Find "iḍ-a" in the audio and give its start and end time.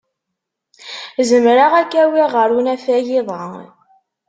3.19-3.45